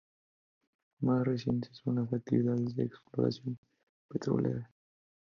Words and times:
Más 1.01 1.21
recientes 1.23 1.77
son 1.83 1.97
las 1.97 2.11
actividades 2.11 2.75
de 2.75 2.85
exploración 2.85 3.59
petrolera. 4.09 4.71